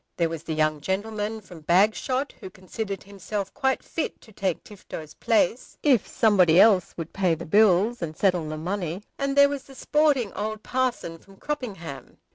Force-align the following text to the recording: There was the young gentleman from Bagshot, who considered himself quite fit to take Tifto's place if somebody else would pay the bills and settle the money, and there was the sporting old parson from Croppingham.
There 0.17 0.29
was 0.29 0.41
the 0.41 0.55
young 0.55 0.81
gentleman 0.81 1.41
from 1.41 1.61
Bagshot, 1.61 2.33
who 2.39 2.49
considered 2.49 3.03
himself 3.03 3.53
quite 3.53 3.83
fit 3.83 4.19
to 4.21 4.31
take 4.31 4.63
Tifto's 4.63 5.13
place 5.13 5.77
if 5.83 6.07
somebody 6.07 6.59
else 6.59 6.95
would 6.97 7.13
pay 7.13 7.35
the 7.35 7.45
bills 7.45 8.01
and 8.01 8.17
settle 8.17 8.49
the 8.49 8.57
money, 8.57 9.03
and 9.19 9.37
there 9.37 9.47
was 9.49 9.65
the 9.65 9.75
sporting 9.75 10.33
old 10.33 10.63
parson 10.63 11.19
from 11.19 11.37
Croppingham. 11.37 12.17